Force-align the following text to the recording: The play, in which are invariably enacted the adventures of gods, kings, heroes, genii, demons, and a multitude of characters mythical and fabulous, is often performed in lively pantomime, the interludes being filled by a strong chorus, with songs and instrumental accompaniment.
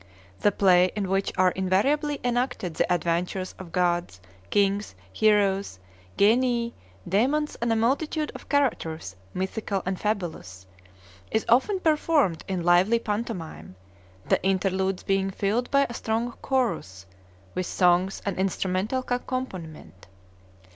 The 0.39 0.51
play, 0.51 0.89
in 0.95 1.09
which 1.09 1.31
are 1.37 1.51
invariably 1.51 2.19
enacted 2.23 2.73
the 2.73 2.91
adventures 2.91 3.53
of 3.59 3.71
gods, 3.71 4.19
kings, 4.49 4.95
heroes, 5.13 5.77
genii, 6.17 6.73
demons, 7.07 7.55
and 7.61 7.71
a 7.71 7.75
multitude 7.75 8.31
of 8.33 8.49
characters 8.49 9.15
mythical 9.35 9.83
and 9.85 9.99
fabulous, 9.99 10.65
is 11.29 11.45
often 11.47 11.79
performed 11.81 12.43
in 12.47 12.63
lively 12.63 12.97
pantomime, 12.97 13.75
the 14.27 14.41
interludes 14.43 15.03
being 15.03 15.29
filled 15.29 15.69
by 15.69 15.85
a 15.87 15.93
strong 15.93 16.31
chorus, 16.41 17.05
with 17.53 17.67
songs 17.67 18.23
and 18.25 18.39
instrumental 18.39 19.05
accompaniment. 19.07 20.07